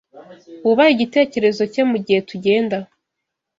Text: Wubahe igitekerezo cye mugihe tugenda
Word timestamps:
Wubahe 0.65 0.91
igitekerezo 0.93 1.61
cye 1.73 1.83
mugihe 1.91 2.19
tugenda 2.29 2.77